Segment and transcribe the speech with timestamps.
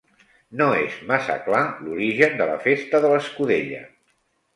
[0.59, 3.83] No és massa clar l'origen de la festa de l'escudella.